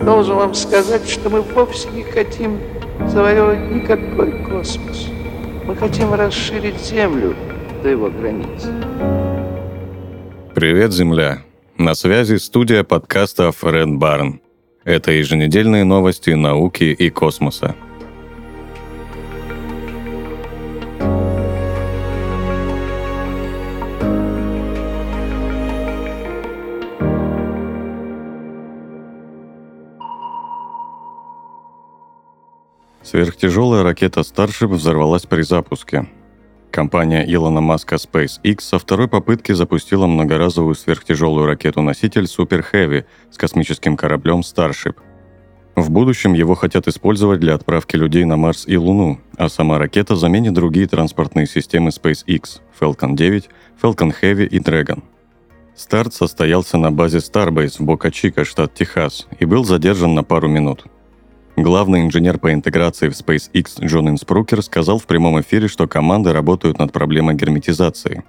[0.00, 2.58] Должен вам сказать, что мы вовсе не хотим
[3.08, 5.08] завоевывать никакой космос.
[5.64, 7.34] Мы хотим расширить Землю
[7.82, 8.66] до его границ.
[10.54, 11.42] Привет, Земля!
[11.78, 14.40] На связи студия подкастов Red Barn.
[14.84, 17.74] Это еженедельные новости науки и космоса.
[33.06, 36.08] Сверхтяжелая ракета Starship взорвалась при запуске.
[36.72, 43.96] Компания Илона Маска SpaceX со второй попытки запустила многоразовую сверхтяжелую ракету-носитель Super Heavy с космическим
[43.96, 44.96] кораблем Starship.
[45.76, 50.16] В будущем его хотят использовать для отправки людей на Марс и Луну, а сама ракета
[50.16, 53.48] заменит другие транспортные системы SpaceX– Falcon 9,
[53.80, 55.04] Falcon Heavy и Dragon.
[55.76, 60.86] Старт состоялся на базе Starbase в Бока-Чика, штат Техас, и был задержан на пару минут–
[61.56, 66.78] Главный инженер по интеграции в SpaceX Джон Инспрукер сказал в прямом эфире, что команды работают
[66.78, 68.24] над проблемой герметизации.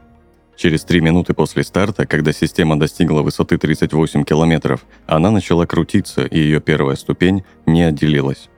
[0.56, 6.40] Через три минуты после старта, когда система достигла высоты 38 километров, она начала крутиться, и
[6.40, 8.50] ее первая ступень не отделилась.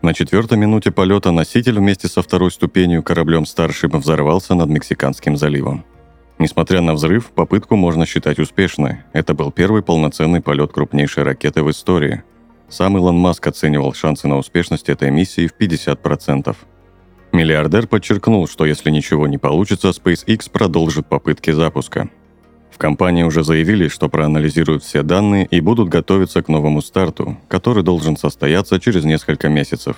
[0.00, 5.84] На четвертой минуте полета носитель вместе со второй ступенью кораблем Starship взорвался над Мексиканским заливом.
[6.38, 9.02] Несмотря на взрыв, попытку можно считать успешной.
[9.12, 12.22] Это был первый полноценный полет крупнейшей ракеты в истории–
[12.68, 16.56] сам Илон Маск оценивал шансы на успешность этой миссии в 50%.
[17.32, 22.08] Миллиардер подчеркнул, что если ничего не получится, SpaceX продолжит попытки запуска.
[22.70, 27.84] В компании уже заявили, что проанализируют все данные и будут готовиться к новому старту, который
[27.84, 29.96] должен состояться через несколько месяцев.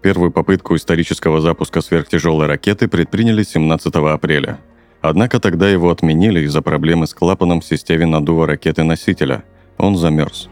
[0.00, 4.58] Первую попытку исторического запуска сверхтяжелой ракеты предприняли 17 апреля.
[5.00, 9.44] Однако тогда его отменили из-за проблемы с клапаном в системе надува ракеты-носителя.
[9.76, 10.48] Он замерз.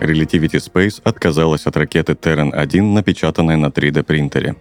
[0.00, 4.54] Relativity Space отказалась от ракеты Terran-1, напечатанной на 3D-принтере.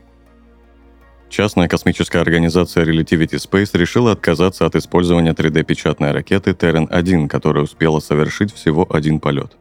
[1.29, 8.53] Частная космическая организация Relativity Space решила отказаться от использования 3D-печатной ракеты Terran-1, которая успела совершить
[8.53, 9.57] всего один полет.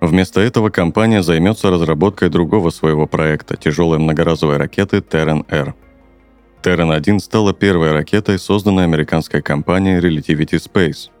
[0.00, 5.74] Вместо этого компания займется разработкой другого своего проекта– тяжелой многоразовой ракеты Terran-R.
[6.62, 11.10] Terran-1 стала первой ракетой, созданной американской компанией Relativity Space–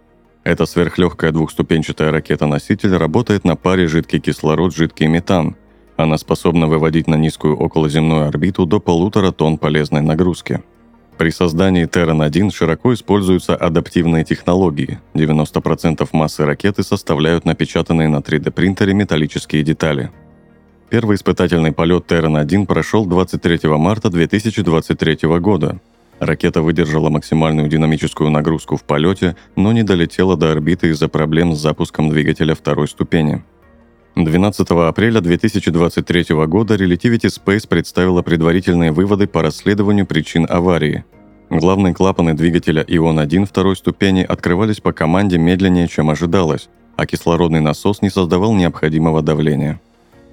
[0.48, 5.56] эта сверхлегкая двухступенчатая ракета-носитель работает на паре жидкий кислород, жидкий метан.
[5.98, 10.62] Она способна выводить на низкую околоземную орбиту до полутора тонн полезной нагрузки.
[11.18, 15.00] При создании Terran-1 широко используются адаптивные технологии.
[15.12, 20.10] 90% массы ракеты составляют напечатанные на 3D-принтере металлические детали.
[20.88, 25.78] Первый испытательный полет Terran-1 прошел 23 марта 2023 года.
[26.20, 31.60] Ракета выдержала максимальную динамическую нагрузку в полете, но не долетела до орбиты из-за проблем с
[31.60, 33.44] запуском двигателя второй ступени.
[34.16, 41.04] 12 апреля 2023 года Relativity Space представила предварительные выводы по расследованию причин аварии.
[41.50, 48.02] Главные клапаны двигателя Ион-1 второй ступени открывались по команде медленнее, чем ожидалось, а кислородный насос
[48.02, 49.80] не создавал необходимого давления.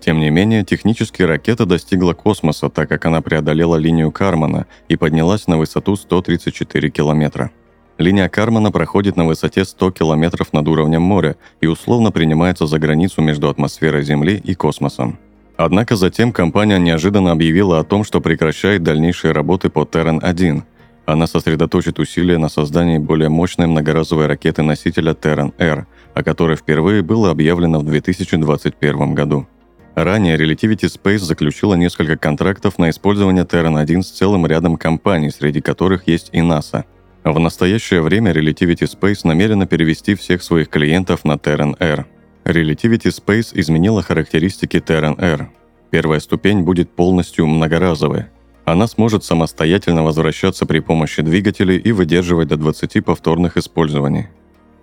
[0.05, 5.47] Тем не менее, технически ракета достигла космоса, так как она преодолела линию Кармана и поднялась
[5.47, 7.49] на высоту 134 километра.
[7.97, 13.23] Линия Кармана проходит на высоте 100 километров над уровнем моря и условно принимается за границу
[13.23, 15.17] между атмосферой Земли и космосом.
[15.57, 20.61] Однако затем компания неожиданно объявила о том, что прекращает дальнейшие работы по Terran-1.
[21.07, 27.79] Она сосредоточит усилия на создании более мощной многоразовой ракеты-носителя Terran-R, о которой впервые было объявлено
[27.79, 29.47] в 2021 году.
[29.95, 36.05] Ранее Relativity Space заключила несколько контрактов на использование Terran-1 с целым рядом компаний, среди которых
[36.05, 36.83] есть и NASA.
[37.23, 42.05] В настоящее время Relativity Space намерена перевести всех своих клиентов на Terran-R.
[42.43, 45.49] Relativity Space изменила характеристики Terran-R.
[45.91, 48.25] Первая ступень будет полностью многоразовой.
[48.65, 54.27] Она сможет самостоятельно возвращаться при помощи двигателей и выдерживать до 20 повторных использований.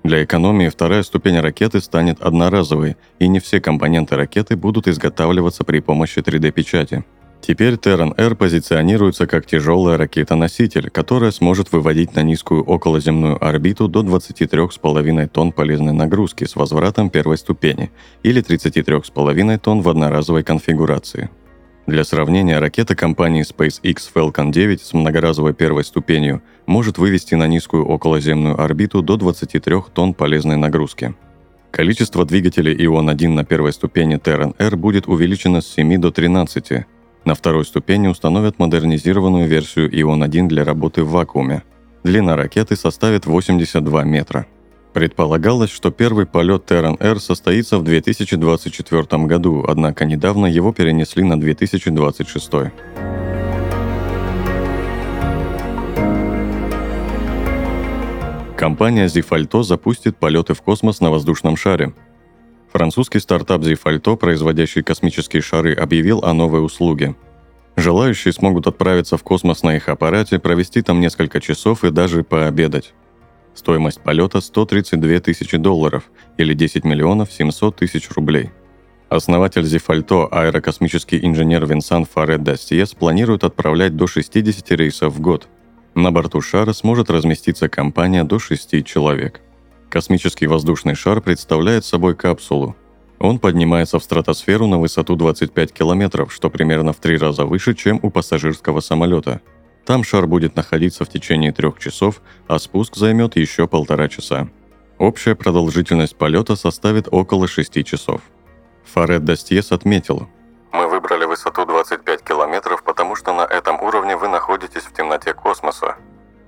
[0.05, 5.79] Для экономии вторая ступень ракеты станет одноразовой, и не все компоненты ракеты будут изготавливаться при
[5.79, 7.05] помощи 3D-печати.
[7.41, 15.29] Теперь Terran-R позиционируется как тяжелая ракета-носитель, которая сможет выводить на низкую околоземную орбиту до 23,5
[15.29, 17.91] тонн полезной нагрузки с возвратом первой ступени
[18.23, 21.31] или 33,5 тонн в одноразовой конфигурации–
[21.87, 27.85] для сравнения, ракета компании SpaceX Falcon 9 с многоразовой первой ступенью может вывести на низкую
[27.85, 31.15] околоземную орбиту до 23 тонн полезной нагрузки.
[31.73, 36.87] Количество двигателей Ион-1 на первой ступени Terran-R будет увеличено с 7 до 13.
[37.25, 41.65] На второй ступени установят модернизированную версию Ион-1 для работы в вакууме.
[42.05, 44.47] длина ракеты составит 82 метра.
[44.93, 52.51] Предполагалось, что первый полет Terran-R состоится в 2024 году, однако недавно его перенесли на 2026.
[58.63, 61.95] Компания Zifalto запустит полеты в космос на воздушном шаре.
[62.71, 67.17] Французский стартап Zifalto, производящий космические шары, объявил о новой услуге.
[67.77, 72.93] Желающие смогут отправиться в космос на их аппарате, провести там несколько часов и даже пообедать.
[73.55, 78.51] Стоимость полета 132 тысячи долларов или 10 миллионов 700 тысяч рублей.
[79.09, 85.49] Основатель Зифальто, аэрокосмический инженер Винсан Фаред Дастиес, планирует отправлять до 60 рейсов в год–
[85.95, 89.41] на борту шара сможет разместиться компания до 6 человек.
[89.91, 92.75] Космический воздушный шар представляет собой капсулу.
[93.19, 98.01] Он поднимается в стратосферу на высоту 25 километров, что примерно в три раза выше, чем
[98.03, 99.43] у пассажирского самолета.
[99.85, 104.49] Там шар будет находиться в течение трех часов, а спуск займет еще полтора часа.
[104.99, 108.21] Общая продолжительность полета составит около 6 часов.
[108.85, 110.29] Фаред Дастьес отметил,
[110.73, 115.97] мы выбрали высоту 25 километров, потому что на этом уровне вы находитесь в темноте космоса.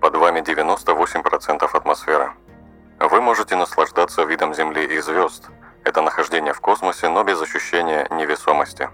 [0.00, 2.32] Под вами 98% атмосферы.
[2.98, 5.50] Вы можете наслаждаться видом Земли и звезд.
[5.84, 8.88] Это нахождение в космосе, но без ощущения невесомости.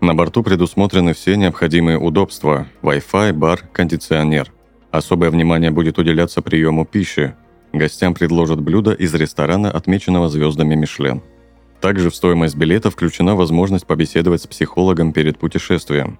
[0.00, 4.52] На борту предусмотрены все необходимые удобства– Wi-Fi, бар, кондиционер.
[4.90, 7.34] Особое внимание будет уделяться приему пищи.
[7.72, 11.22] Гостям предложат блюда из ресторана, отмеченного звездами Мишлен–
[11.80, 16.18] также в стоимость билета включена возможность побеседовать с психологом перед путешествием.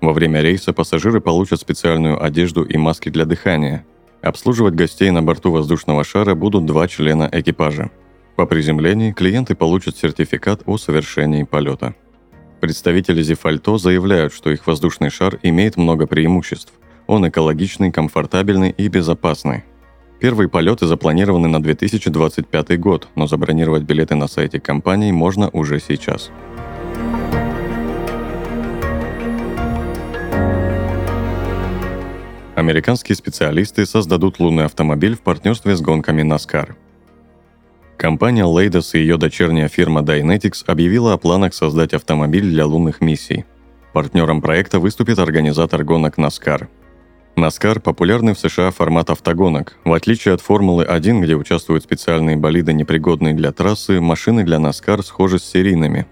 [0.00, 3.84] Во время рейса пассажиры получат специальную одежду и маски для дыхания.
[4.22, 7.90] Обслуживать гостей на борту воздушного шара будут два члена экипажа.
[8.36, 11.94] По приземлении клиенты получат сертификат о совершении полета.
[12.60, 16.72] Представители Зефальто заявляют, что их воздушный шар имеет много преимуществ.
[17.06, 19.64] Он экологичный, комфортабельный и безопасный–
[20.20, 26.30] Первые полеты запланированы на 2025 год, но забронировать билеты на сайте компании можно уже сейчас.
[32.56, 36.74] Американские специалисты создадут лунный автомобиль в партнерстве с гонками NASCAR.
[37.98, 43.44] Компания Leidos и ее дочерняя фирма Dynetics объявила о планах создать автомобиль для лунных миссий.
[43.92, 46.68] Партнером проекта выступит организатор гонок NASCAR–
[47.38, 49.76] NASCAR– популярный в США формат автогонок.
[49.84, 55.38] В отличие от Формулы-1, где участвуют специальные болиды, непригодные для трассы, машины для NASCAR схожи
[55.38, 56.06] с серийными.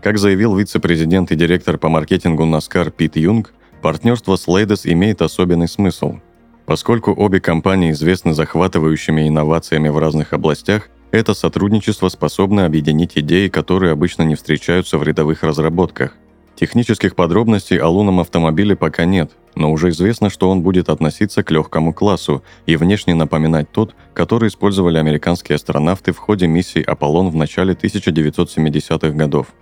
[0.00, 3.52] Как заявил вице-президент и директор по маркетингу NASCAR Пит Юнг,
[3.82, 6.18] партнерство с Leidos имеет особенный смысл.
[6.64, 13.92] Поскольку обе компании известны захватывающими инновациями в разных областях, это сотрудничество способно объединить идеи, которые
[13.92, 16.14] обычно не встречаются в рядовых разработках–
[16.58, 21.52] Технических подробностей о лунном автомобиле пока нет, но уже известно, что он будет относиться к
[21.52, 27.36] легкому классу и внешне напоминать тот, который использовали американские астронавты в ходе миссии «Аполлон» в
[27.36, 29.54] начале 1970-х годов.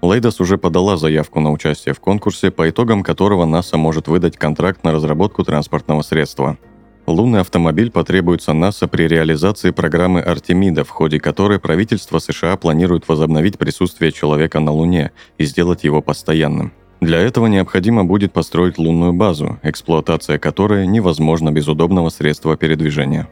[0.00, 4.84] Лейдос уже подала заявку на участие в конкурсе, по итогам которого НАСА может выдать контракт
[4.84, 6.56] на разработку транспортного средства–
[7.08, 13.56] Лунный автомобиль потребуется НАСА при реализации программы Артемида, в ходе которой правительство США планирует возобновить
[13.56, 16.70] присутствие человека на Луне и сделать его постоянным.
[17.00, 23.26] Для этого необходимо будет построить лунную базу, эксплуатация которой невозможна без удобного средства передвижения.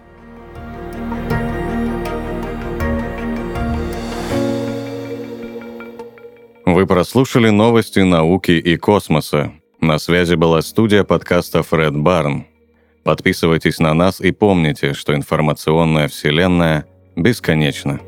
[6.65, 9.53] Вы прослушали новости науки и космоса.
[9.83, 12.47] На связи была студия подкаста Фред Барн.
[13.07, 18.01] Подписывайтесь на нас и помните, что информационная вселенная бесконечна.